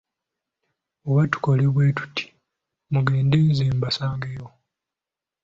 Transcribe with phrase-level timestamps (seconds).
[1.07, 2.25] Oba tukole bwe tuti,
[2.93, 4.47] mugende nze mbasangeyo.